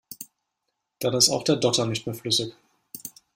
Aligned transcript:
Dann 0.99 1.13
ist 1.13 1.29
auch 1.29 1.43
der 1.43 1.57
Dotter 1.57 1.85
nicht 1.85 2.07
mehr 2.07 2.15
flüssig. 2.15 2.53